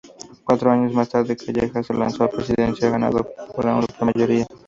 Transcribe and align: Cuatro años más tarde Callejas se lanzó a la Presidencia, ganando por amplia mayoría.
Cuatro 0.43 0.71
años 0.71 0.93
más 0.93 1.09
tarde 1.09 1.37
Callejas 1.37 1.85
se 1.85 1.93
lanzó 1.93 2.23
a 2.23 2.25
la 2.25 2.31
Presidencia, 2.31 2.89
ganando 2.89 3.23
por 3.55 3.67
amplia 3.67 3.99
mayoría. 4.03 4.47